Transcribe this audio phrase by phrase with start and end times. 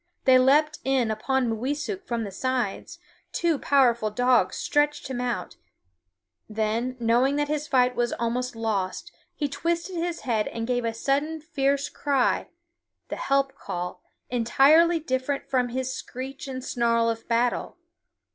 [0.25, 2.97] They leaped in upon Mooweesuk from the sides;
[3.31, 5.57] two powerful dogs stretched him out;
[6.49, 10.93] then, knowing that his fight was almost lost, he twisted his head and gave a
[10.95, 12.47] sudden fierce cry,
[13.09, 14.01] the help call,
[14.31, 17.77] entirely different from his screech and snarl of battle.